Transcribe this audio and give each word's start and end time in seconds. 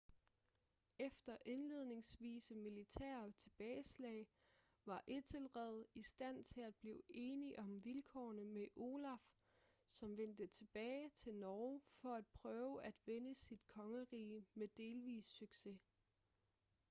efter 0.99 1.35
indledningsvise 1.45 2.55
militære 2.55 3.31
tilbageslag 3.31 4.27
var 4.85 5.03
ethelred 5.07 5.85
i 5.95 6.01
stand 6.03 6.43
til 6.45 6.61
at 6.61 6.75
blive 6.75 7.01
enig 7.09 7.59
om 7.59 7.85
vilkårene 7.85 8.45
med 8.45 8.67
olaf 8.75 9.19
som 9.87 10.17
vendte 10.17 10.47
tilbage 10.47 11.09
til 11.09 11.33
norge 11.35 11.81
for 12.01 12.15
at 12.15 12.25
prøve 12.33 12.85
at 12.85 12.95
vinde 13.05 13.35
sit 13.35 13.61
kongerige 13.67 14.45
med 14.55 14.67
delvis 14.77 15.25
succes 15.25 15.79